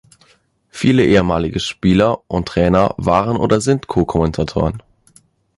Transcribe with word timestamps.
Viele 0.71 1.05
ehemalige 1.05 1.59
Spieler 1.59 2.23
und 2.27 2.47
Trainer 2.47 2.95
waren 2.97 3.37
oder 3.37 3.61
sind 3.61 3.85
Co-Kommentatoren. 3.85 4.81